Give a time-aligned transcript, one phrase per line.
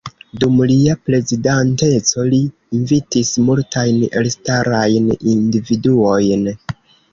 [0.43, 2.39] Dum lia prezidanteco li
[2.79, 6.53] invitis multajn elstarajn individuojn.